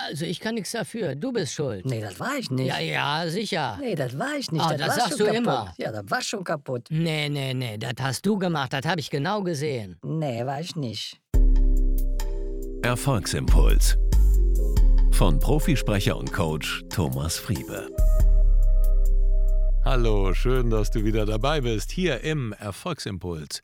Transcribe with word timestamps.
Also 0.00 0.24
ich 0.24 0.38
kann 0.38 0.54
nichts 0.54 0.70
dafür. 0.72 1.16
Du 1.16 1.32
bist 1.32 1.52
schuld. 1.52 1.84
Nee, 1.84 2.00
das 2.00 2.20
war 2.20 2.36
ich 2.38 2.50
nicht. 2.50 2.68
Ja, 2.68 2.78
ja, 2.78 3.28
sicher. 3.28 3.78
Nee, 3.80 3.94
das 3.96 4.16
war 4.18 4.34
ich 4.38 4.50
nicht. 4.52 4.62
Ah, 4.64 4.70
das 4.76 4.78
das 4.78 4.88
war 4.88 4.94
sagst 4.96 5.08
schon 5.10 5.18
du 5.18 5.24
kaputt. 5.24 5.36
immer. 5.38 5.74
Ja, 5.76 5.92
das 5.92 6.10
war 6.10 6.22
schon 6.22 6.44
kaputt. 6.44 6.86
Nee, 6.90 7.28
nee, 7.28 7.52
nee, 7.52 7.78
das 7.78 7.94
hast 8.00 8.24
du 8.24 8.38
gemacht. 8.38 8.72
Das 8.72 8.84
habe 8.86 9.00
ich 9.00 9.10
genau 9.10 9.42
gesehen. 9.42 9.98
Nee, 10.04 10.46
war 10.46 10.60
ich 10.60 10.76
nicht. 10.76 11.20
Erfolgsimpuls. 12.82 13.96
Von 15.10 15.40
Profisprecher 15.40 16.16
und 16.16 16.32
Coach 16.32 16.84
Thomas 16.90 17.36
Friebe. 17.36 17.88
Hallo, 19.84 20.32
schön, 20.32 20.70
dass 20.70 20.90
du 20.90 21.02
wieder 21.02 21.26
dabei 21.26 21.60
bist, 21.62 21.90
hier 21.90 22.20
im 22.20 22.52
Erfolgsimpuls. 22.52 23.62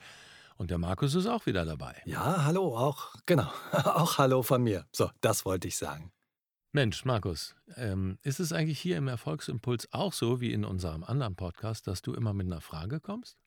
Und 0.57 0.71
der 0.71 0.79
Markus 0.79 1.15
ist 1.15 1.27
auch 1.27 1.47
wieder 1.47 1.65
dabei. 1.65 1.95
Ja, 2.07 2.45
hallo, 2.45 2.77
auch, 2.77 3.15
genau, 3.27 3.49
auch 3.73 4.19
hallo 4.19 4.43
von 4.43 4.63
mir. 4.63 4.85
So, 4.93 5.11
das 5.21 5.45
wollte 5.45 5.69
ich 5.69 5.77
sagen. 5.77 6.11
Mensch, 6.75 7.05
Markus, 7.05 7.55
ähm, 7.77 8.19
ist 8.23 8.41
es 8.41 8.53
eigentlich 8.53 8.81
hier 8.81 8.97
im 8.97 9.07
Erfolgsimpuls 9.07 9.93
auch 9.93 10.13
so 10.13 10.41
wie 10.41 10.53
in 10.53 10.65
unserem 10.65 11.05
anderen 11.05 11.37
Podcast, 11.37 11.87
dass 11.87 12.03
du 12.03 12.15
immer 12.15 12.33
mit 12.33 12.47
einer 12.47 12.61
Frage 12.61 12.99
kommst? 12.99 13.39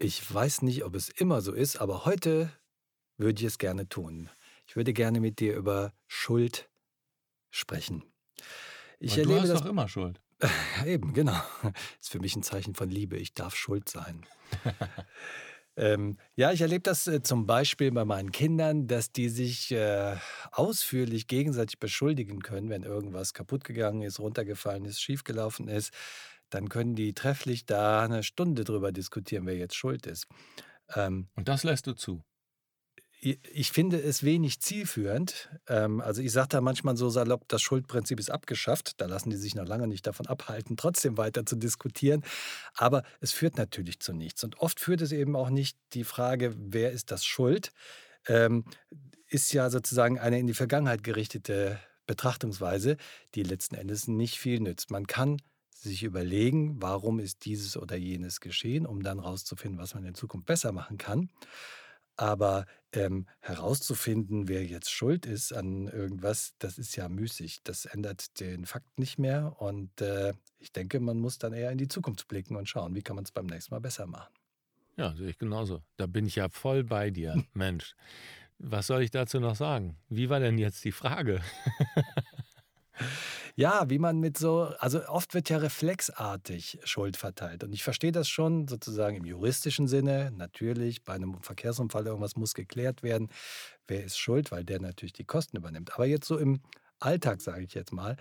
Ich 0.00 0.34
weiß 0.34 0.62
nicht, 0.62 0.82
ob 0.84 0.96
es 0.96 1.08
immer 1.08 1.40
so 1.40 1.52
ist, 1.52 1.76
aber 1.76 2.04
heute 2.04 2.50
würde 3.16 3.40
ich 3.40 3.46
es 3.46 3.58
gerne 3.58 3.88
tun. 3.88 4.28
Ich 4.66 4.74
würde 4.74 4.92
gerne 4.92 5.20
mit 5.20 5.38
dir 5.38 5.54
über 5.54 5.94
Schuld 6.08 6.68
sprechen. 7.50 8.02
Ich 8.98 9.16
Weil 9.16 9.22
du 9.22 9.30
erlebe 9.30 9.42
hast 9.42 9.48
das 9.50 9.60
doch 9.60 9.70
immer 9.70 9.86
Schuld. 9.86 10.20
Ja, 10.42 10.50
eben, 10.86 11.12
genau. 11.12 11.40
Ist 12.00 12.10
für 12.10 12.18
mich 12.18 12.34
ein 12.34 12.42
Zeichen 12.42 12.74
von 12.74 12.90
Liebe. 12.90 13.18
Ich 13.18 13.34
darf 13.34 13.54
schuld 13.54 13.88
sein. 13.88 14.26
ähm, 15.82 16.16
ja, 16.36 16.52
ich 16.52 16.60
erlebe 16.60 16.82
das 16.82 17.08
äh, 17.08 17.22
zum 17.22 17.44
Beispiel 17.46 17.90
bei 17.90 18.04
meinen 18.04 18.30
Kindern, 18.30 18.86
dass 18.86 19.10
die 19.10 19.28
sich 19.28 19.72
äh, 19.72 20.14
ausführlich 20.52 21.26
gegenseitig 21.26 21.80
beschuldigen 21.80 22.40
können, 22.40 22.70
wenn 22.70 22.84
irgendwas 22.84 23.34
kaputt 23.34 23.64
gegangen 23.64 24.02
ist, 24.02 24.20
runtergefallen 24.20 24.84
ist, 24.84 25.02
schiefgelaufen 25.02 25.66
ist. 25.66 25.92
Dann 26.50 26.68
können 26.68 26.94
die 26.94 27.14
trefflich 27.14 27.66
da 27.66 28.04
eine 28.04 28.22
Stunde 28.22 28.62
drüber 28.62 28.92
diskutieren, 28.92 29.44
wer 29.46 29.56
jetzt 29.56 29.74
schuld 29.74 30.06
ist. 30.06 30.26
Ähm, 30.94 31.26
Und 31.34 31.48
das 31.48 31.64
lässt 31.64 31.88
du 31.88 31.94
zu. 31.94 32.22
Ich 33.24 33.70
finde 33.70 34.00
es 34.00 34.24
wenig 34.24 34.60
zielführend. 34.60 35.48
Ähm, 35.68 36.00
Also 36.00 36.20
ich 36.22 36.32
sage 36.32 36.48
da 36.48 36.60
manchmal 36.60 36.96
so 36.96 37.08
salopp, 37.08 37.46
das 37.48 37.62
Schuldprinzip 37.62 38.18
ist 38.18 38.30
abgeschafft. 38.30 39.00
Da 39.00 39.06
lassen 39.06 39.30
die 39.30 39.36
sich 39.36 39.54
noch 39.54 39.66
lange 39.66 39.86
nicht 39.86 40.06
davon 40.06 40.26
abhalten, 40.26 40.76
trotzdem 40.76 41.16
weiter 41.16 41.46
zu 41.46 41.54
diskutieren. 41.54 42.24
Aber 42.74 43.04
es 43.20 43.30
führt 43.30 43.56
natürlich 43.56 44.00
zu 44.00 44.12
nichts. 44.12 44.42
Und 44.42 44.58
oft 44.58 44.80
führt 44.80 45.02
es 45.02 45.12
eben 45.12 45.36
auch 45.36 45.50
nicht 45.50 45.78
die 45.94 46.02
Frage, 46.02 46.52
wer 46.58 46.90
ist 46.90 47.12
das 47.12 47.24
schuld, 47.24 47.72
ähm, 48.26 48.64
ist 49.28 49.52
ja 49.52 49.70
sozusagen 49.70 50.18
eine 50.18 50.40
in 50.40 50.48
die 50.48 50.54
Vergangenheit 50.54 51.04
gerichtete 51.04 51.78
Betrachtungsweise, 52.06 52.96
die 53.36 53.44
letzten 53.44 53.76
Endes 53.76 54.08
nicht 54.08 54.36
viel 54.38 54.58
nützt. 54.58 54.90
Man 54.90 55.06
kann 55.06 55.36
sich 55.70 56.02
überlegen, 56.02 56.82
warum 56.82 57.20
ist 57.20 57.44
dieses 57.44 57.76
oder 57.76 57.96
jenes 57.96 58.40
geschehen, 58.40 58.84
um 58.84 59.02
dann 59.02 59.20
rauszufinden, 59.20 59.80
was 59.80 59.94
man 59.94 60.04
in 60.04 60.14
Zukunft 60.14 60.46
besser 60.46 60.72
machen 60.72 60.98
kann. 60.98 61.30
Aber 62.16 62.66
ähm, 62.92 63.26
herauszufinden, 63.40 64.48
wer 64.48 64.64
jetzt 64.64 64.90
schuld 64.90 65.26
ist 65.26 65.52
an 65.52 65.88
irgendwas, 65.88 66.54
das 66.58 66.78
ist 66.78 66.94
ja 66.96 67.08
müßig. 67.08 67.62
Das 67.64 67.84
ändert 67.84 68.38
den 68.40 68.66
Fakt 68.66 68.98
nicht 68.98 69.18
mehr. 69.18 69.56
Und 69.58 70.00
äh, 70.00 70.34
ich 70.58 70.72
denke, 70.72 71.00
man 71.00 71.18
muss 71.18 71.38
dann 71.38 71.52
eher 71.52 71.70
in 71.70 71.78
die 71.78 71.88
Zukunft 71.88 72.28
blicken 72.28 72.56
und 72.56 72.68
schauen, 72.68 72.94
wie 72.94 73.02
kann 73.02 73.16
man 73.16 73.24
es 73.24 73.32
beim 73.32 73.46
nächsten 73.46 73.74
Mal 73.74 73.80
besser 73.80 74.06
machen. 74.06 74.32
Ja, 74.96 75.14
sehe 75.16 75.30
ich 75.30 75.38
genauso. 75.38 75.82
Da 75.96 76.06
bin 76.06 76.26
ich 76.26 76.36
ja 76.36 76.48
voll 76.48 76.84
bei 76.84 77.10
dir, 77.10 77.42
Mensch. 77.54 77.94
Was 78.58 78.86
soll 78.86 79.02
ich 79.02 79.10
dazu 79.10 79.40
noch 79.40 79.56
sagen? 79.56 79.96
Wie 80.08 80.28
war 80.28 80.38
denn 80.38 80.58
jetzt 80.58 80.84
die 80.84 80.92
Frage? 80.92 81.40
Ja, 83.54 83.90
wie 83.90 83.98
man 83.98 84.18
mit 84.18 84.38
so, 84.38 84.72
also 84.78 85.06
oft 85.08 85.34
wird 85.34 85.50
ja 85.50 85.58
reflexartig 85.58 86.78
Schuld 86.84 87.16
verteilt. 87.16 87.64
Und 87.64 87.72
ich 87.72 87.82
verstehe 87.82 88.12
das 88.12 88.28
schon 88.28 88.66
sozusagen 88.68 89.16
im 89.16 89.24
juristischen 89.24 89.88
Sinne. 89.88 90.32
Natürlich, 90.34 91.04
bei 91.04 91.14
einem 91.14 91.42
Verkehrsunfall 91.42 92.06
irgendwas 92.06 92.36
muss 92.36 92.54
geklärt 92.54 93.02
werden. 93.02 93.28
Wer 93.86 94.04
ist 94.04 94.18
schuld, 94.18 94.50
weil 94.52 94.64
der 94.64 94.80
natürlich 94.80 95.12
die 95.12 95.24
Kosten 95.24 95.56
übernimmt. 95.56 95.94
Aber 95.94 96.06
jetzt 96.06 96.26
so 96.26 96.38
im 96.38 96.60
Alltag, 96.98 97.40
sage 97.42 97.64
ich 97.64 97.74
jetzt 97.74 97.92
mal, 97.92 98.16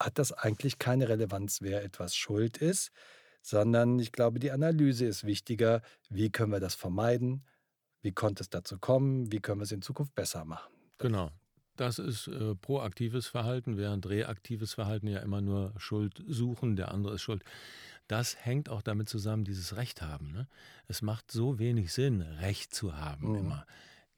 hat 0.00 0.18
das 0.18 0.32
eigentlich 0.32 0.78
keine 0.78 1.08
Relevanz, 1.08 1.62
wer 1.62 1.82
etwas 1.84 2.16
schuld 2.16 2.58
ist, 2.58 2.90
sondern 3.42 3.98
ich 3.98 4.12
glaube, 4.12 4.40
die 4.40 4.50
Analyse 4.50 5.06
ist 5.06 5.24
wichtiger. 5.24 5.82
Wie 6.10 6.30
können 6.30 6.52
wir 6.52 6.60
das 6.60 6.74
vermeiden? 6.74 7.46
Wie 8.02 8.12
konnte 8.12 8.42
es 8.42 8.50
dazu 8.50 8.78
kommen? 8.78 9.32
Wie 9.32 9.40
können 9.40 9.60
wir 9.60 9.64
es 9.64 9.72
in 9.72 9.82
Zukunft 9.82 10.14
besser 10.14 10.44
machen? 10.44 10.72
Genau. 10.98 11.30
Das 11.76 11.98
ist 11.98 12.28
äh, 12.28 12.54
proaktives 12.54 13.26
Verhalten, 13.26 13.76
während 13.76 14.08
reaktives 14.08 14.74
Verhalten 14.74 15.08
ja 15.08 15.20
immer 15.20 15.40
nur 15.40 15.72
Schuld 15.78 16.22
suchen, 16.26 16.76
der 16.76 16.92
andere 16.92 17.14
ist 17.14 17.22
schuld. 17.22 17.42
Das 18.08 18.36
hängt 18.44 18.68
auch 18.68 18.82
damit 18.82 19.08
zusammen, 19.08 19.44
dieses 19.44 19.76
Recht 19.76 20.00
haben. 20.02 20.32
Ne? 20.32 20.46
Es 20.88 21.02
macht 21.02 21.30
so 21.30 21.58
wenig 21.58 21.92
Sinn, 21.92 22.22
Recht 22.22 22.74
zu 22.74 22.96
haben 22.96 23.30
Mhm. 23.30 23.38
immer. 23.38 23.66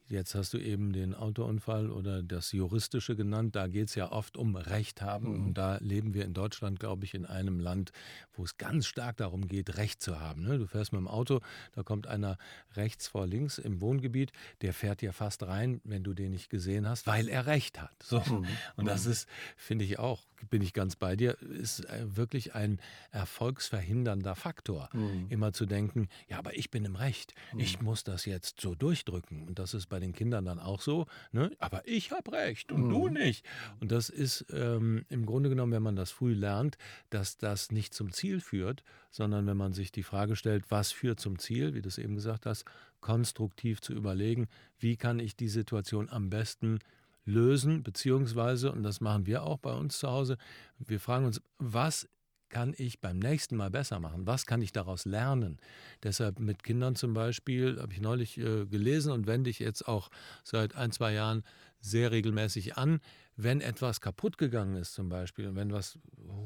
Jetzt 0.08 0.34
hast 0.34 0.54
du 0.54 0.58
eben 0.58 0.92
den 0.92 1.14
Autounfall 1.14 1.90
oder 1.90 2.22
das 2.22 2.52
Juristische 2.52 3.14
genannt. 3.14 3.54
Da 3.56 3.66
geht 3.66 3.88
es 3.88 3.94
ja 3.94 4.10
oft 4.10 4.36
um 4.36 4.56
Recht 4.56 5.02
haben. 5.02 5.34
Mhm. 5.34 5.46
Und 5.46 5.54
da 5.54 5.76
leben 5.78 6.14
wir 6.14 6.24
in 6.24 6.32
Deutschland, 6.32 6.80
glaube 6.80 7.04
ich, 7.04 7.14
in 7.14 7.26
einem 7.26 7.60
Land, 7.60 7.92
wo 8.32 8.44
es 8.44 8.56
ganz 8.56 8.86
stark 8.86 9.18
darum 9.18 9.48
geht, 9.48 9.76
Recht 9.76 10.00
zu 10.00 10.18
haben. 10.20 10.44
Ne? 10.44 10.58
Du 10.58 10.66
fährst 10.66 10.92
mit 10.92 11.00
dem 11.00 11.08
Auto, 11.08 11.40
da 11.72 11.82
kommt 11.82 12.06
einer 12.06 12.38
rechts 12.74 13.08
vor 13.08 13.26
links 13.26 13.58
im 13.58 13.80
Wohngebiet, 13.80 14.32
der 14.62 14.72
fährt 14.72 15.02
dir 15.02 15.12
fast 15.12 15.42
rein, 15.42 15.80
wenn 15.84 16.04
du 16.04 16.14
den 16.14 16.30
nicht 16.30 16.48
gesehen 16.48 16.88
hast, 16.88 17.06
weil 17.06 17.28
er 17.28 17.46
Recht 17.46 17.80
hat. 17.80 18.02
So. 18.02 18.20
Mhm. 18.20 18.46
Und 18.76 18.86
das 18.86 19.06
ist, 19.06 19.28
finde 19.56 19.84
ich 19.84 19.98
auch, 19.98 20.26
bin 20.50 20.62
ich 20.62 20.72
ganz 20.72 20.96
bei 20.96 21.16
dir, 21.16 21.36
ist 21.42 21.80
äh, 21.86 22.16
wirklich 22.16 22.54
ein 22.54 22.80
erfolgsverhindernder 23.10 24.34
Faktor. 24.36 24.88
Mhm. 24.92 25.26
Immer 25.28 25.52
zu 25.52 25.66
denken, 25.66 26.08
ja, 26.28 26.38
aber 26.38 26.56
ich 26.56 26.70
bin 26.70 26.84
im 26.84 26.96
Recht, 26.96 27.34
ich 27.56 27.80
muss 27.80 28.04
das 28.04 28.24
jetzt 28.24 28.60
so 28.60 28.74
durchdrücken. 28.74 29.42
Und 29.42 29.58
das 29.58 29.74
ist 29.74 29.86
bei 29.86 29.97
den 30.00 30.12
Kindern 30.12 30.44
dann 30.44 30.58
auch 30.58 30.80
so, 30.80 31.06
ne? 31.32 31.50
aber 31.58 31.86
ich 31.86 32.12
habe 32.12 32.32
Recht 32.32 32.72
und 32.72 32.88
du 32.88 33.08
Mhm. 33.08 33.14
nicht. 33.14 33.44
Und 33.80 33.92
das 33.92 34.08
ist 34.08 34.46
ähm, 34.52 35.04
im 35.08 35.26
Grunde 35.26 35.48
genommen, 35.48 35.72
wenn 35.72 35.82
man 35.82 35.96
das 35.96 36.10
früh 36.10 36.32
lernt, 36.34 36.76
dass 37.10 37.36
das 37.36 37.70
nicht 37.72 37.94
zum 37.94 38.12
Ziel 38.12 38.40
führt, 38.40 38.82
sondern 39.10 39.46
wenn 39.46 39.56
man 39.56 39.72
sich 39.72 39.92
die 39.92 40.02
Frage 40.02 40.36
stellt, 40.36 40.70
was 40.70 40.92
führt 40.92 41.20
zum 41.20 41.38
Ziel, 41.38 41.74
wie 41.74 41.82
du 41.82 41.88
es 41.88 41.98
eben 41.98 42.14
gesagt 42.14 42.46
hast, 42.46 42.64
konstruktiv 43.00 43.80
zu 43.80 43.92
überlegen, 43.92 44.48
wie 44.78 44.96
kann 44.96 45.18
ich 45.20 45.36
die 45.36 45.48
Situation 45.48 46.08
am 46.10 46.30
besten 46.30 46.80
lösen, 47.24 47.82
beziehungsweise, 47.82 48.72
und 48.72 48.82
das 48.82 49.00
machen 49.00 49.26
wir 49.26 49.42
auch 49.42 49.58
bei 49.58 49.72
uns 49.72 49.98
zu 49.98 50.08
Hause, 50.08 50.38
wir 50.78 50.98
fragen 50.98 51.26
uns, 51.26 51.42
was 51.58 52.08
kann 52.48 52.74
ich 52.76 53.00
beim 53.00 53.18
nächsten 53.18 53.56
Mal 53.56 53.70
besser 53.70 54.00
machen? 54.00 54.26
Was 54.26 54.46
kann 54.46 54.62
ich 54.62 54.72
daraus 54.72 55.04
lernen? 55.04 55.58
Deshalb 56.02 56.40
mit 56.40 56.62
Kindern 56.62 56.96
zum 56.96 57.14
Beispiel, 57.14 57.80
habe 57.80 57.92
ich 57.92 58.00
neulich 58.00 58.38
äh, 58.38 58.66
gelesen 58.66 59.12
und 59.12 59.26
wende 59.26 59.50
ich 59.50 59.58
jetzt 59.58 59.86
auch 59.86 60.10
seit 60.44 60.74
ein, 60.76 60.92
zwei 60.92 61.12
Jahren 61.12 61.44
sehr 61.80 62.10
regelmäßig 62.10 62.76
an. 62.76 63.00
Wenn 63.36 63.60
etwas 63.60 64.00
kaputt 64.00 64.38
gegangen 64.38 64.76
ist 64.76 64.94
zum 64.94 65.08
Beispiel, 65.08 65.54
wenn 65.54 65.72
was 65.72 65.98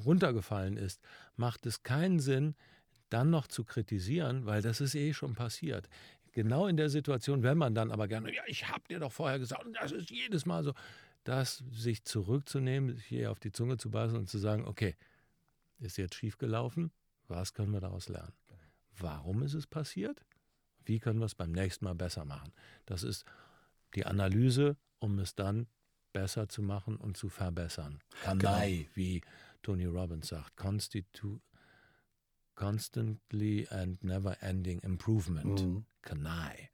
runtergefallen 0.05 0.77
ist, 0.77 1.01
macht 1.37 1.65
es 1.67 1.83
keinen 1.83 2.21
Sinn, 2.21 2.55
dann 3.09 3.31
noch 3.31 3.47
zu 3.47 3.65
kritisieren, 3.65 4.47
weil 4.47 4.63
das 4.63 4.81
ist 4.81 4.95
eh 4.95 5.13
schon 5.13 5.35
passiert. 5.35 5.89
Genau 6.33 6.67
in 6.67 6.77
der 6.77 6.89
Situation, 6.89 7.43
wenn 7.43 7.59
man 7.59 7.75
dann 7.75 7.91
aber 7.91 8.09
gerne, 8.09 8.35
ja, 8.35 8.43
ich 8.47 8.69
habe 8.69 8.83
dir 8.89 8.99
doch 8.99 9.13
vorher 9.13 9.39
gesagt, 9.39 9.65
und 9.65 9.75
das 9.75 9.93
ist 9.93 10.11
jedes 10.11 10.47
Mal 10.47 10.65
so, 10.65 10.73
das 11.25 11.63
sich 11.71 12.05
zurückzunehmen, 12.05 12.97
sich 12.97 13.05
hier 13.05 13.31
auf 13.31 13.39
die 13.39 13.53
Zunge 13.53 13.77
zu 13.77 13.91
beißen 13.91 14.17
und 14.17 14.29
zu 14.29 14.39
sagen, 14.39 14.67
okay, 14.67 14.97
ist 15.83 15.97
jetzt 15.97 16.15
schief 16.15 16.39
gelaufen, 16.39 16.93
was 17.29 17.53
können 17.53 17.73
wir 17.73 17.81
daraus 17.81 18.09
lernen? 18.09 18.35
Warum 18.97 19.43
ist 19.43 19.55
es 19.55 19.67
passiert? 19.67 20.25
Wie 20.85 20.99
können 20.99 21.19
wir 21.21 21.27
es 21.27 21.35
beim 21.35 21.53
nächsten 21.53 21.85
Mal 21.85 21.95
besser 21.95 22.25
machen? 22.25 22.53
Das 22.87 23.03
ist 23.03 23.25
die 23.95 24.07
Analyse, 24.07 24.77
um 24.99 25.19
es 25.19 25.35
dann 25.35 25.67
besser 26.13 26.49
zu 26.49 26.63
machen 26.63 26.97
und 26.97 27.17
zu 27.17 27.29
verbessern. 27.29 28.01
Kanai, 28.23 28.89
wie 28.95 29.23
Tony 29.63 29.87
Robbins 29.87 30.29
sagt, 30.29 30.57
Constitu 30.57 31.41
constantly 32.55 33.67
and 33.71 34.03
never 34.05 34.37
ending 34.43 34.79
improvement. 34.81 35.63
Mhm. 35.63 35.85
Kanai, 36.03 36.71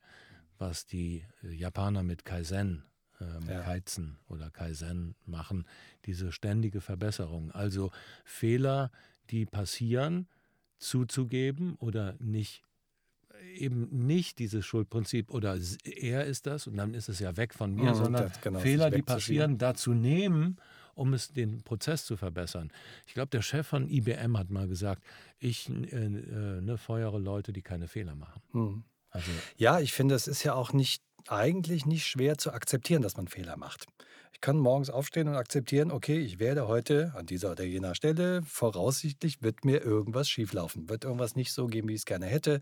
was 0.58 0.86
die 0.86 1.24
Japaner 1.42 2.02
mit 2.02 2.24
Kaizen, 2.24 2.84
ähm, 3.20 3.48
Ja. 3.48 3.62
Kaizen 3.62 4.18
oder 4.28 4.50
Kaizen 4.50 5.14
machen, 5.26 5.66
diese 6.06 6.32
ständige 6.32 6.80
Verbesserung. 6.80 7.50
Also 7.52 7.90
Fehler, 8.24 8.90
die 9.30 9.46
passieren, 9.46 10.28
zuzugeben 10.78 11.74
oder 11.76 12.14
nicht 12.18 12.62
eben 13.56 14.06
nicht 14.06 14.38
dieses 14.38 14.64
Schuldprinzip 14.66 15.30
oder 15.30 15.58
er 15.84 16.24
ist 16.24 16.46
das 16.46 16.66
und 16.66 16.76
dann 16.76 16.94
ist 16.94 17.08
es 17.08 17.18
ja 17.20 17.36
weg 17.36 17.54
von 17.54 17.74
mir, 17.74 17.90
Mhm, 17.90 17.94
sondern 17.94 18.32
genau, 18.42 18.58
Fehler, 18.60 18.90
die 18.90 19.02
passieren, 19.02 19.58
dazu 19.58 19.94
nehmen, 19.94 20.56
um 20.94 21.14
es 21.14 21.28
den 21.28 21.62
Prozess 21.62 22.04
zu 22.04 22.16
verbessern. 22.16 22.72
Ich 23.06 23.14
glaube, 23.14 23.28
der 23.30 23.42
Chef 23.42 23.66
von 23.66 23.88
IBM 23.88 24.36
hat 24.36 24.50
mal 24.50 24.66
gesagt, 24.68 25.04
ich 25.38 25.68
äh, 25.68 25.72
äh, 26.06 26.60
ne, 26.60 26.76
feuere 26.78 27.18
Leute, 27.18 27.52
die 27.52 27.62
keine 27.62 27.86
Fehler 27.88 28.14
machen. 28.14 28.42
Mhm. 28.52 28.84
Also 29.10 29.30
Ja, 29.56 29.80
ich 29.80 29.92
finde, 29.92 30.14
es 30.14 30.26
ist 30.28 30.42
ja 30.42 30.54
auch 30.54 30.72
nicht 30.72 31.02
eigentlich 31.26 31.86
nicht 31.86 32.06
schwer 32.06 32.38
zu 32.38 32.52
akzeptieren, 32.52 33.02
dass 33.02 33.16
man 33.16 33.28
Fehler 33.28 33.56
macht. 33.56 33.86
Ich 34.32 34.40
kann 34.40 34.58
morgens 34.58 34.90
aufstehen 34.90 35.28
und 35.28 35.34
akzeptieren, 35.34 35.90
okay, 35.90 36.18
ich 36.18 36.38
werde 36.38 36.68
heute 36.68 37.12
an 37.16 37.26
dieser 37.26 37.52
oder 37.52 37.64
jener 37.64 37.94
Stelle, 37.94 38.42
voraussichtlich 38.42 39.42
wird 39.42 39.64
mir 39.64 39.82
irgendwas 39.82 40.28
schieflaufen, 40.28 40.88
wird 40.88 41.04
irgendwas 41.04 41.34
nicht 41.34 41.52
so 41.52 41.66
gehen, 41.66 41.88
wie 41.88 41.94
ich 41.94 42.00
es 42.00 42.06
gerne 42.06 42.26
hätte 42.26 42.60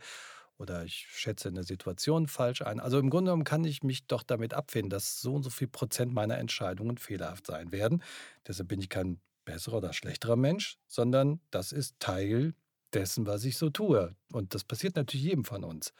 oder 0.58 0.84
ich 0.84 1.06
schätze 1.10 1.48
eine 1.48 1.64
Situation 1.64 2.26
falsch 2.26 2.62
ein. 2.62 2.80
Also 2.80 2.98
im 2.98 3.10
Grunde 3.10 3.30
genommen 3.30 3.44
kann 3.44 3.64
ich 3.64 3.82
mich 3.82 4.06
doch 4.06 4.22
damit 4.22 4.54
abfinden, 4.54 4.90
dass 4.90 5.20
so 5.20 5.34
und 5.34 5.42
so 5.42 5.50
viel 5.50 5.68
Prozent 5.68 6.14
meiner 6.14 6.38
Entscheidungen 6.38 6.98
fehlerhaft 6.98 7.46
sein 7.46 7.72
werden. 7.72 8.02
Deshalb 8.46 8.68
bin 8.68 8.80
ich 8.80 8.88
kein 8.88 9.20
besserer 9.44 9.78
oder 9.78 9.92
schlechterer 9.92 10.36
Mensch, 10.36 10.78
sondern 10.86 11.40
das 11.50 11.72
ist 11.72 12.00
Teil 12.00 12.54
dessen, 12.92 13.26
was 13.26 13.44
ich 13.44 13.58
so 13.58 13.70
tue. 13.70 14.14
Und 14.32 14.54
das 14.54 14.64
passiert 14.64 14.96
natürlich 14.96 15.26
jedem 15.26 15.44
von 15.44 15.64
uns. 15.64 15.92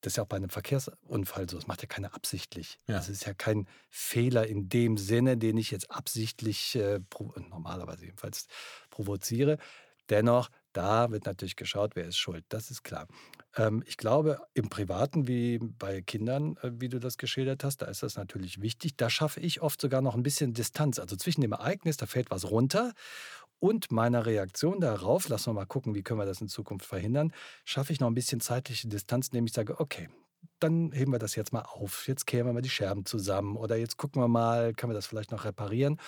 Das 0.00 0.12
ist 0.12 0.16
ja 0.16 0.22
auch 0.22 0.28
bei 0.28 0.36
einem 0.36 0.50
Verkehrsunfall 0.50 1.48
so. 1.48 1.56
Das 1.56 1.66
macht 1.66 1.82
ja 1.82 1.88
keiner 1.88 2.14
absichtlich. 2.14 2.78
Ja. 2.86 2.96
Das 2.96 3.08
ist 3.08 3.26
ja 3.26 3.34
kein 3.34 3.66
Fehler 3.90 4.46
in 4.46 4.68
dem 4.68 4.98
Sinne, 4.98 5.36
den 5.36 5.56
ich 5.56 5.70
jetzt 5.70 5.90
absichtlich, 5.90 6.76
äh, 6.76 7.00
normalerweise 7.50 8.04
jedenfalls, 8.04 8.46
provoziere. 8.90 9.58
Dennoch, 10.08 10.50
da 10.72 11.10
wird 11.10 11.26
natürlich 11.26 11.56
geschaut, 11.56 11.96
wer 11.96 12.04
ist 12.06 12.18
schuld. 12.18 12.44
Das 12.50 12.70
ist 12.70 12.84
klar. 12.84 13.08
Ähm, 13.56 13.82
ich 13.86 13.96
glaube, 13.96 14.40
im 14.54 14.68
Privaten 14.68 15.26
wie 15.26 15.58
bei 15.58 16.02
Kindern, 16.02 16.56
äh, 16.62 16.70
wie 16.74 16.88
du 16.88 17.00
das 17.00 17.16
geschildert 17.16 17.64
hast, 17.64 17.78
da 17.82 17.86
ist 17.86 18.02
das 18.02 18.16
natürlich 18.16 18.60
wichtig. 18.60 18.96
Da 18.96 19.10
schaffe 19.10 19.40
ich 19.40 19.62
oft 19.62 19.80
sogar 19.80 20.02
noch 20.02 20.14
ein 20.14 20.22
bisschen 20.22 20.52
Distanz. 20.52 20.98
Also 20.98 21.16
zwischen 21.16 21.40
dem 21.40 21.52
Ereignis, 21.52 21.96
da 21.96 22.06
fällt 22.06 22.30
was 22.30 22.50
runter 22.50 22.92
und 23.58 23.90
meiner 23.90 24.26
Reaktion 24.26 24.80
darauf, 24.80 25.28
lassen 25.28 25.50
wir 25.50 25.54
mal 25.54 25.66
gucken, 25.66 25.94
wie 25.94 26.02
können 26.02 26.20
wir 26.20 26.26
das 26.26 26.40
in 26.40 26.48
Zukunft 26.48 26.86
verhindern, 26.86 27.32
schaffe 27.64 27.92
ich 27.92 28.00
noch 28.00 28.08
ein 28.08 28.14
bisschen 28.14 28.40
zeitliche 28.40 28.88
Distanz, 28.88 29.28
indem 29.28 29.46
ich 29.46 29.52
sage, 29.52 29.80
okay, 29.80 30.08
dann 30.60 30.92
heben 30.92 31.12
wir 31.12 31.18
das 31.18 31.34
jetzt 31.34 31.52
mal 31.52 31.62
auf. 31.62 32.06
Jetzt 32.06 32.26
kehren 32.26 32.46
wir 32.46 32.52
mal 32.52 32.62
die 32.62 32.68
Scherben 32.68 33.04
zusammen 33.04 33.56
oder 33.56 33.76
jetzt 33.76 33.96
gucken 33.96 34.22
wir 34.22 34.28
mal, 34.28 34.72
können 34.74 34.90
wir 34.90 34.94
das 34.94 35.06
vielleicht 35.06 35.32
noch 35.32 35.44
reparieren, 35.44 35.98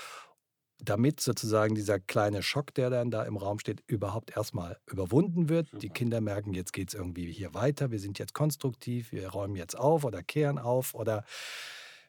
damit 0.81 1.21
sozusagen 1.21 1.75
dieser 1.75 1.99
kleine 1.99 2.43
Schock, 2.43 2.73
der 2.75 2.89
dann 2.91 3.11
da 3.11 3.25
im 3.25 3.37
Raum 3.37 3.59
steht, 3.59 3.83
überhaupt 3.87 4.37
erstmal 4.37 4.79
überwunden 4.87 5.49
wird. 5.49 5.69
Die 5.83 5.89
Kinder 5.89 6.21
merken, 6.21 6.55
jetzt 6.55 6.73
geht 6.73 6.89
es 6.89 6.95
irgendwie 6.95 7.31
hier 7.33 7.53
weiter, 7.55 7.91
wir 7.91 7.99
sind 7.99 8.19
jetzt 8.19 8.35
konstruktiv, 8.35 9.13
wir 9.13 9.29
räumen 9.29 9.57
jetzt 9.57 9.77
auf 9.77 10.05
oder 10.05 10.23
kehren 10.23 10.59
auf 10.59 10.95
oder 10.95 11.25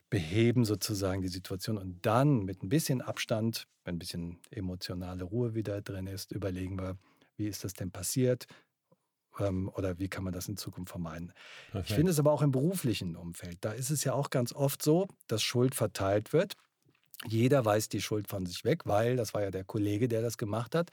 beheben 0.10 0.66
sozusagen 0.66 1.22
die 1.22 1.28
Situation 1.28 1.78
und 1.78 2.06
dann 2.06 2.44
mit 2.44 2.64
ein 2.64 2.70
bisschen 2.70 3.02
Abstand, 3.02 3.68
wenn 3.84 3.96
ein 3.96 4.00
bisschen 4.00 4.40
emotionale 4.50 5.24
Ruhe 5.24 5.54
wieder 5.54 5.82
drin 5.82 6.08
ist, 6.08 6.32
überlegen 6.32 6.80
wir, 6.80 6.98
wie 7.38 7.48
ist 7.48 7.64
das 7.64 7.74
denn 7.74 7.92
passiert 7.92 8.48
ähm, 9.40 9.70
oder 9.76 10.00
wie 10.00 10.08
kann 10.08 10.24
man 10.24 10.34
das 10.34 10.48
in 10.48 10.58
Zukunft 10.58 10.92
vermeiden. 10.92 11.32
Perfekt. 11.72 11.90
Ich 11.90 11.96
finde 11.96 12.12
es 12.12 12.20
aber 12.20 12.32
auch 12.32 12.42
im 12.42 12.52
beruflichen 12.52 13.16
Umfeld, 13.16 13.58
da 13.62 13.72
ist 13.72 13.90
es 13.90 14.04
ja 14.04 14.14
auch 14.14 14.30
ganz 14.30 14.54
oft 14.54 14.82
so, 14.82 15.08
dass 15.28 15.44
Schuld 15.44 15.76
verteilt 15.76 16.34
wird. 16.34 16.54
Jeder 17.28 17.66
weiß 17.66 17.90
die 17.90 18.02
Schuld 18.02 18.28
von 18.30 18.46
sich 18.46 18.64
weg, 18.64 18.86
weil 18.86 19.18
das 19.18 19.34
war 19.34 19.44
ja 19.44 19.52
der 19.52 19.66
Kollege, 19.66 20.08
der 20.08 20.22
das 20.22 20.38
gemacht 20.38 20.74
hat, 20.74 20.90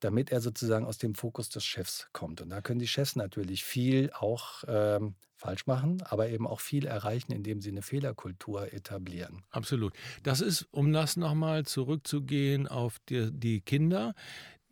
damit 0.00 0.30
er 0.30 0.40
sozusagen 0.40 0.86
aus 0.86 0.98
dem 0.98 1.14
Fokus 1.14 1.48
des 1.48 1.64
Chefs 1.64 2.08
kommt. 2.12 2.40
Und 2.40 2.50
da 2.50 2.60
können 2.60 2.78
die 2.78 2.86
Chefs 2.86 3.16
natürlich 3.16 3.64
viel 3.64 4.12
auch 4.12 4.62
ähm, 4.68 5.14
falsch 5.36 5.66
machen, 5.66 6.02
aber 6.02 6.28
eben 6.28 6.46
auch 6.46 6.60
viel 6.60 6.86
erreichen, 6.86 7.32
indem 7.32 7.60
sie 7.60 7.70
eine 7.70 7.82
Fehlerkultur 7.82 8.72
etablieren. 8.72 9.42
Absolut. 9.50 9.92
Das 10.22 10.40
ist, 10.40 10.68
um 10.70 10.92
das 10.92 11.16
nochmal 11.16 11.64
zurückzugehen 11.66 12.68
auf 12.68 12.98
die, 13.08 13.30
die 13.32 13.60
Kinder, 13.60 14.14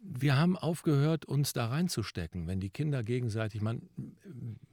wir 0.05 0.37
haben 0.37 0.57
aufgehört, 0.57 1.25
uns 1.25 1.53
da 1.53 1.67
reinzustecken, 1.67 2.49
wenn 2.49 2.59
die 2.59 2.71
Kinder 2.71 3.05
gegenseitig, 3.05 3.63
man, 3.63 3.83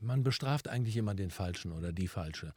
man 0.01 0.23
bestraft 0.23 0.67
eigentlich 0.67 0.97
immer 0.97 1.13
den 1.13 1.29
Falschen 1.29 1.71
oder 1.71 1.93
die 1.93 2.07
Falsche. 2.07 2.53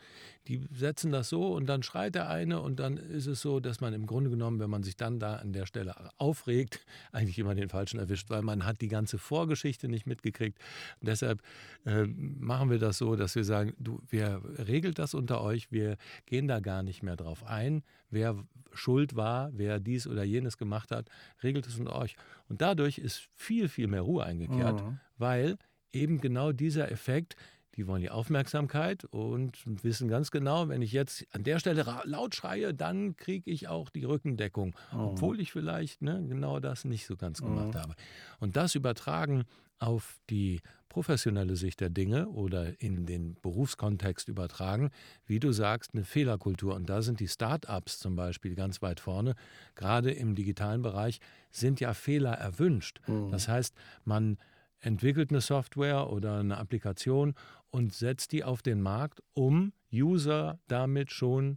Die 0.48 0.66
setzen 0.72 1.12
das 1.12 1.28
so 1.28 1.52
und 1.54 1.66
dann 1.66 1.82
schreit 1.82 2.14
der 2.14 2.30
eine 2.30 2.60
und 2.60 2.80
dann 2.80 2.96
ist 2.96 3.26
es 3.26 3.42
so, 3.42 3.60
dass 3.60 3.82
man 3.82 3.92
im 3.92 4.06
Grunde 4.06 4.30
genommen, 4.30 4.58
wenn 4.58 4.70
man 4.70 4.82
sich 4.82 4.96
dann 4.96 5.20
da 5.20 5.36
an 5.36 5.52
der 5.52 5.66
Stelle 5.66 5.94
aufregt, 6.18 6.80
eigentlich 7.12 7.38
immer 7.38 7.54
den 7.54 7.68
Falschen 7.68 8.00
erwischt, 8.00 8.30
weil 8.30 8.42
man 8.42 8.64
hat 8.64 8.80
die 8.80 8.88
ganze 8.88 9.18
Vorgeschichte 9.18 9.88
nicht 9.88 10.06
mitgekriegt. 10.06 10.58
Und 11.00 11.08
deshalb 11.08 11.42
äh, 11.84 12.06
machen 12.06 12.70
wir 12.70 12.78
das 12.78 12.96
so, 12.96 13.16
dass 13.16 13.34
wir 13.34 13.44
sagen, 13.44 13.74
du, 13.78 14.00
wer 14.08 14.40
regelt 14.66 14.98
das 14.98 15.12
unter 15.12 15.42
euch? 15.42 15.70
Wir 15.70 15.98
gehen 16.24 16.48
da 16.48 16.60
gar 16.60 16.82
nicht 16.82 17.02
mehr 17.02 17.16
drauf 17.16 17.44
ein, 17.44 17.82
wer 18.10 18.36
schuld 18.74 19.16
war, 19.16 19.50
wer 19.52 19.80
dies 19.80 20.06
oder 20.06 20.22
jenes 20.24 20.56
gemacht 20.58 20.90
hat, 20.90 21.08
regelt 21.42 21.66
es 21.66 21.78
unter 21.78 21.96
euch. 21.96 22.16
Und 22.48 22.60
dadurch 22.62 22.98
ist 22.98 23.28
viel, 23.34 23.68
viel 23.68 23.86
mehr 23.86 24.02
Ruhe 24.02 24.24
eingekehrt, 24.24 24.82
Mhm. 24.84 24.98
weil 25.18 25.56
eben 25.92 26.20
genau 26.20 26.52
dieser 26.52 26.90
Effekt, 26.90 27.36
die 27.76 27.86
wollen 27.86 28.02
die 28.02 28.10
Aufmerksamkeit 28.10 29.04
und 29.06 29.58
wissen 29.82 30.08
ganz 30.08 30.30
genau, 30.30 30.68
wenn 30.68 30.82
ich 30.82 30.92
jetzt 30.92 31.26
an 31.32 31.42
der 31.42 31.58
Stelle 31.58 31.86
laut 32.04 32.34
schreie, 32.34 32.74
dann 32.74 33.16
kriege 33.16 33.50
ich 33.50 33.68
auch 33.68 33.88
die 33.88 34.04
Rückendeckung, 34.04 34.74
obwohl 34.92 35.40
ich 35.40 35.52
vielleicht 35.52 36.02
ne, 36.02 36.22
genau 36.28 36.60
das 36.60 36.84
nicht 36.84 37.06
so 37.06 37.16
ganz 37.16 37.40
gemacht 37.40 37.74
habe. 37.74 37.94
Und 38.40 38.56
das 38.56 38.74
übertragen 38.74 39.44
auf 39.78 40.18
die 40.28 40.60
professionelle 40.92 41.56
Sicht 41.56 41.80
der 41.80 41.88
Dinge 41.88 42.28
oder 42.28 42.78
in 42.78 43.06
den 43.06 43.34
Berufskontext 43.40 44.28
übertragen, 44.28 44.90
wie 45.24 45.40
du 45.40 45.50
sagst, 45.50 45.94
eine 45.94 46.04
Fehlerkultur. 46.04 46.74
Und 46.74 46.90
da 46.90 47.00
sind 47.00 47.18
die 47.18 47.28
Start-ups 47.28 47.98
zum 47.98 48.14
Beispiel 48.14 48.54
ganz 48.54 48.82
weit 48.82 49.00
vorne. 49.00 49.34
Gerade 49.74 50.10
im 50.10 50.34
digitalen 50.34 50.82
Bereich 50.82 51.18
sind 51.50 51.80
ja 51.80 51.94
Fehler 51.94 52.34
erwünscht. 52.34 53.00
Das 53.30 53.48
heißt, 53.48 53.74
man 54.04 54.36
entwickelt 54.80 55.30
eine 55.30 55.40
Software 55.40 56.10
oder 56.10 56.40
eine 56.40 56.58
Applikation 56.58 57.34
und 57.70 57.94
setzt 57.94 58.32
die 58.32 58.44
auf 58.44 58.60
den 58.60 58.82
Markt, 58.82 59.22
um 59.32 59.72
User 59.90 60.58
damit 60.68 61.10
schon 61.10 61.56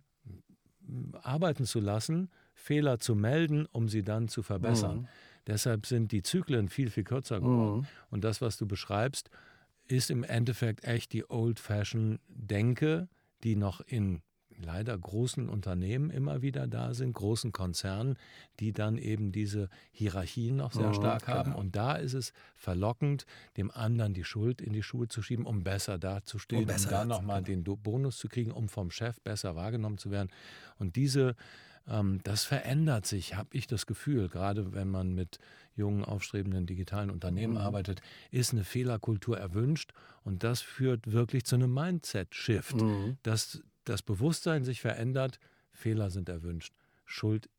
arbeiten 1.24 1.66
zu 1.66 1.82
lassen, 1.82 2.30
Fehler 2.65 2.97
zu 3.00 3.13
melden, 3.15 3.67
um 3.71 3.88
sie 3.89 4.01
dann 4.03 4.27
zu 4.27 4.41
verbessern. 4.41 5.07
Deshalb 5.47 5.85
sind 5.85 6.12
die 6.12 6.23
Zyklen 6.23 6.67
viel, 6.69 6.89
viel 6.89 7.03
kürzer 7.03 7.39
geworden. 7.39 7.75
Und 8.09 8.23
das, 8.23 8.41
was 8.41 8.57
du 8.57 8.65
beschreibst, 8.65 9.29
ist 9.88 10.09
im 10.09 10.23
Endeffekt 10.23 10.83
echt 10.83 11.13
die 11.13 11.29
Old-Fashioned-Denke, 11.29 13.07
die 13.44 13.56
noch 13.56 13.81
in 13.81 14.21
leider 14.57 14.97
großen 14.97 15.50
Unternehmen 15.50 16.09
immer 16.09 16.41
wieder 16.41 16.65
da 16.65 16.94
sind, 16.94 17.13
großen 17.13 17.51
Konzernen, 17.51 18.17
die 18.62 18.71
dann 18.71 18.97
eben 18.97 19.31
diese 19.33 19.67
Hierarchien 19.91 20.56
noch 20.56 20.71
sehr 20.71 20.89
Mhm, 20.89 20.94
stark 20.94 21.27
haben. 21.27 21.53
Und 21.53 21.75
da 21.75 21.95
ist 21.95 22.13
es 22.13 22.31
verlockend, 22.56 23.25
dem 23.57 23.69
anderen 23.69 24.13
die 24.13 24.23
Schuld 24.23 24.62
in 24.62 24.71
die 24.71 24.81
Schuhe 24.81 25.07
zu 25.09 25.21
schieben, 25.21 25.45
um 25.45 25.63
besser 25.63 25.97
dazustehen, 26.00 26.62
Um 26.62 26.63
um, 26.69 26.73
besser 26.73 26.89
dann 26.89 27.09
dazu- 27.09 27.21
nochmal 27.21 27.44
genau. 27.44 27.63
den 27.75 27.83
Bonus 27.83 28.17
zu 28.17 28.29
kriegen, 28.29 28.51
um 28.51 28.69
vom 28.69 28.91
Chef 28.91 29.19
besser 29.21 29.56
wahrgenommen 29.56 29.97
zu 29.97 30.09
werden. 30.09 30.29
Und 30.79 30.95
diese, 30.95 31.35
das 31.86 32.46
verändert 32.46 33.06
sich, 33.06 33.36
habe 33.36 33.56
ich 33.56 33.68
das 33.68 33.86
Gefühl, 33.86 34.27
gerade 34.30 34.74
wenn 34.74 34.89
man 34.89 35.13
mit 35.13 35.38
jungen, 35.75 36.04
aufstrebenden 36.04 36.65
digitalen 36.65 37.12
Unternehmen 37.12 37.54
Mhm. 37.54 37.60
arbeitet, 37.60 38.01
ist 38.32 38.54
eine 38.54 38.63
Fehlerkultur 38.63 39.38
erwünscht. 39.38 39.94
Und 40.24 40.44
das 40.44 40.62
führt 40.62 41.12
wirklich 41.12 41.46
zu 41.46 41.56
einem 41.56 41.74
Mindset-Shift, 41.74 42.82
Mhm. 42.82 43.18
dass 43.24 43.62
das 43.84 44.01
Bewusstsein 44.01 44.63
sich 44.63 44.82
verändert, 44.82 45.39
Fehler 45.72 46.10
sind 46.10 46.27
erwünscht. 46.30 46.74
Schuld 47.06 47.50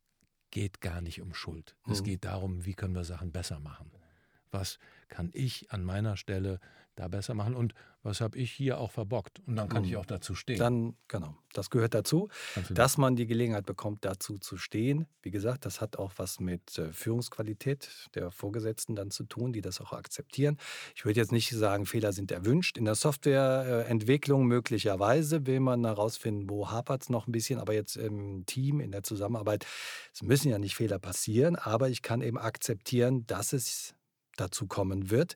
geht 0.51 0.81
gar 0.81 0.99
nicht 1.01 1.21
um 1.21 1.33
Schuld. 1.33 1.75
Es 1.89 2.01
Mhm. 2.01 2.05
geht 2.05 2.25
darum, 2.25 2.65
wie 2.65 2.73
können 2.73 2.95
wir 2.95 3.03
Sachen 3.05 3.31
besser 3.31 3.59
machen. 3.59 3.91
Was 4.51 4.79
kann 5.07 5.29
ich 5.33 5.71
an 5.71 5.83
meiner 5.83 6.17
Stelle 6.17 6.59
da 6.97 7.07
besser 7.07 7.33
machen 7.33 7.55
und 7.55 7.73
was 8.03 8.21
habe 8.21 8.37
ich 8.37 8.51
hier 8.51 8.79
auch 8.79 8.91
verbockt? 8.91 9.41
Und 9.45 9.55
dann 9.55 9.69
kann 9.69 9.83
ich 9.83 9.97
auch 9.97 10.05
dazu 10.05 10.33
stehen. 10.33 10.57
Dann, 10.57 10.95
genau, 11.07 11.35
das 11.53 11.69
gehört 11.69 11.93
dazu, 11.93 12.29
Ganz 12.55 12.67
genau. 12.69 12.77
dass 12.77 12.97
man 12.97 13.15
die 13.15 13.27
Gelegenheit 13.27 13.65
bekommt, 13.65 14.05
dazu 14.05 14.37
zu 14.37 14.57
stehen. 14.57 15.07
Wie 15.21 15.31
gesagt, 15.31 15.65
das 15.65 15.81
hat 15.81 15.97
auch 15.97 16.13
was 16.17 16.39
mit 16.39 16.77
äh, 16.77 16.91
Führungsqualität 16.91 18.09
der 18.15 18.31
Vorgesetzten 18.31 18.95
dann 18.95 19.11
zu 19.11 19.25
tun, 19.25 19.53
die 19.53 19.61
das 19.61 19.81
auch 19.81 19.93
akzeptieren. 19.93 20.57
Ich 20.95 21.05
würde 21.05 21.19
jetzt 21.19 21.31
nicht 21.31 21.49
sagen, 21.51 21.85
Fehler 21.85 22.13
sind 22.13 22.31
erwünscht. 22.31 22.77
In 22.77 22.85
der 22.85 22.95
Softwareentwicklung 22.95 24.45
möglicherweise 24.45 25.45
will 25.45 25.59
man 25.59 25.85
herausfinden, 25.85 26.49
wo 26.49 26.71
hapert 26.71 27.03
es 27.03 27.09
noch 27.09 27.27
ein 27.27 27.31
bisschen, 27.31 27.59
aber 27.59 27.73
jetzt 27.73 27.97
im 27.97 28.45
Team, 28.45 28.79
in 28.79 28.91
der 28.91 29.03
Zusammenarbeit, 29.03 29.65
es 30.13 30.23
müssen 30.23 30.49
ja 30.49 30.57
nicht 30.59 30.75
Fehler 30.75 30.99
passieren, 30.99 31.55
aber 31.55 31.89
ich 31.89 32.01
kann 32.01 32.21
eben 32.21 32.37
akzeptieren, 32.37 33.27
dass 33.27 33.53
es 33.53 33.95
dazu 34.37 34.67
kommen 34.67 35.09
wird. 35.09 35.35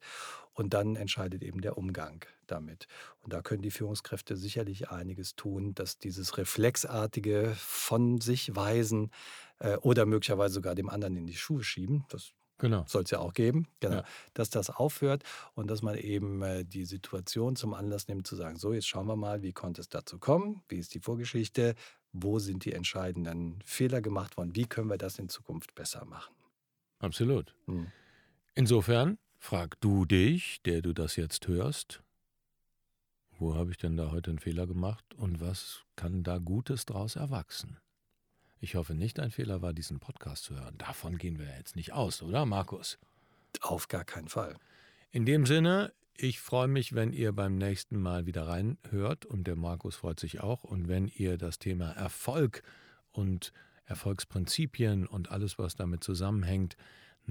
Und 0.53 0.73
dann 0.73 0.95
entscheidet 0.95 1.43
eben 1.43 1.61
der 1.61 1.77
Umgang 1.77 2.25
damit. 2.47 2.87
Und 3.21 3.33
da 3.33 3.41
können 3.41 3.61
die 3.61 3.71
Führungskräfte 3.71 4.35
sicherlich 4.35 4.89
einiges 4.89 5.35
tun, 5.35 5.73
dass 5.75 5.97
dieses 5.97 6.37
reflexartige 6.37 7.53
von 7.55 8.19
sich 8.19 8.55
weisen 8.55 9.11
äh, 9.59 9.77
oder 9.77 10.05
möglicherweise 10.05 10.55
sogar 10.55 10.75
dem 10.75 10.89
anderen 10.89 11.15
in 11.15 11.25
die 11.27 11.35
Schuhe 11.35 11.63
schieben, 11.63 12.05
das 12.09 12.31
genau. 12.57 12.83
soll 12.87 13.03
es 13.03 13.11
ja 13.11 13.19
auch 13.19 13.33
geben, 13.33 13.67
genau, 13.79 13.97
Ja. 13.97 14.05
dass 14.33 14.49
das 14.49 14.69
aufhört 14.69 15.23
und 15.55 15.67
dass 15.71 15.81
man 15.81 15.97
eben 15.97 16.41
äh, 16.41 16.65
die 16.65 16.85
Situation 16.85 17.55
zum 17.55 17.73
Anlass 17.73 18.07
nimmt, 18.07 18.27
zu 18.27 18.35
sagen, 18.35 18.57
so, 18.57 18.73
jetzt 18.73 18.87
schauen 18.87 19.07
wir 19.07 19.15
mal, 19.15 19.41
wie 19.41 19.53
konnte 19.53 19.79
es 19.81 19.89
dazu 19.89 20.19
kommen, 20.19 20.63
wie 20.67 20.77
ist 20.79 20.93
die 20.93 20.99
Vorgeschichte, 20.99 21.75
wo 22.13 22.39
sind 22.39 22.65
die 22.65 22.73
entscheidenden 22.73 23.61
Fehler 23.63 24.01
gemacht 24.01 24.35
worden, 24.35 24.55
wie 24.55 24.65
können 24.65 24.89
wir 24.89 24.97
das 24.97 25.17
in 25.17 25.29
Zukunft 25.29 25.75
besser 25.75 26.03
machen. 26.05 26.35
Absolut. 26.99 27.55
Hm. 27.67 27.87
Insofern 28.53 29.17
frag 29.41 29.81
du 29.81 30.05
dich, 30.05 30.61
der 30.61 30.83
du 30.83 30.93
das 30.93 31.15
jetzt 31.15 31.47
hörst, 31.47 32.03
wo 33.39 33.55
habe 33.55 33.71
ich 33.71 33.77
denn 33.77 33.97
da 33.97 34.11
heute 34.11 34.29
einen 34.29 34.39
Fehler 34.39 34.67
gemacht 34.67 35.03
und 35.15 35.41
was 35.41 35.81
kann 35.95 36.21
da 36.21 36.37
Gutes 36.37 36.85
draus 36.85 37.15
erwachsen? 37.15 37.77
Ich 38.59 38.75
hoffe 38.75 38.93
nicht, 38.93 39.19
ein 39.19 39.31
Fehler 39.31 39.63
war, 39.63 39.73
diesen 39.73 39.99
Podcast 39.99 40.43
zu 40.43 40.53
hören. 40.55 40.77
Davon 40.77 41.17
gehen 41.17 41.39
wir 41.39 41.47
jetzt 41.57 41.75
nicht 41.75 41.91
aus, 41.91 42.21
oder 42.21 42.45
Markus? 42.45 42.99
Auf 43.61 43.87
gar 43.87 44.05
keinen 44.05 44.27
Fall. 44.27 44.55
In 45.09 45.25
dem 45.25 45.47
Sinne, 45.47 45.91
ich 46.15 46.39
freue 46.39 46.67
mich, 46.67 46.93
wenn 46.93 47.11
ihr 47.11 47.31
beim 47.31 47.57
nächsten 47.57 47.99
Mal 47.99 48.27
wieder 48.27 48.47
reinhört 48.47 49.25
und 49.25 49.47
der 49.47 49.55
Markus 49.55 49.95
freut 49.95 50.19
sich 50.19 50.39
auch. 50.39 50.63
Und 50.63 50.87
wenn 50.87 51.07
ihr 51.07 51.39
das 51.39 51.57
Thema 51.57 51.91
Erfolg 51.93 52.61
und 53.11 53.53
Erfolgsprinzipien 53.85 55.07
und 55.07 55.31
alles, 55.31 55.57
was 55.57 55.73
damit 55.73 56.03
zusammenhängt, 56.03 56.77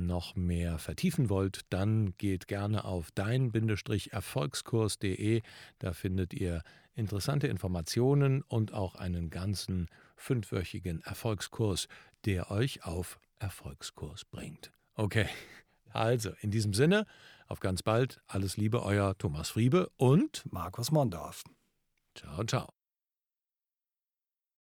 noch 0.06 0.36
mehr 0.36 0.78
vertiefen 0.78 1.28
wollt, 1.30 1.62
dann 1.70 2.14
geht 2.16 2.48
gerne 2.48 2.84
auf 2.84 3.10
dein-erfolgskurs.de. 3.12 5.42
Da 5.78 5.92
findet 5.92 6.34
ihr 6.34 6.62
interessante 6.94 7.46
Informationen 7.46 8.42
und 8.42 8.72
auch 8.72 8.94
einen 8.94 9.30
ganzen 9.30 9.88
fünfwöchigen 10.16 11.02
Erfolgskurs, 11.02 11.88
der 12.24 12.50
euch 12.50 12.84
auf 12.84 13.20
Erfolgskurs 13.38 14.24
bringt. 14.24 14.72
Okay, 14.94 15.28
also 15.90 16.30
in 16.40 16.50
diesem 16.50 16.74
Sinne, 16.74 17.06
auf 17.46 17.60
ganz 17.60 17.82
bald, 17.82 18.20
alles 18.26 18.56
Liebe, 18.56 18.82
euer 18.82 19.16
Thomas 19.18 19.50
Friebe 19.50 19.90
und 19.96 20.44
Markus 20.52 20.90
Mondorf. 20.90 21.44
Ciao, 22.14 22.44
ciao. 22.44 22.79